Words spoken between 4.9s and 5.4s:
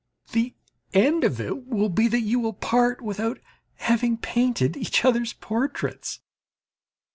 other's